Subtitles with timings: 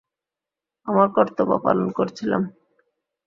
[0.87, 2.41] আমার কর্তব্য পালন করছিলাম।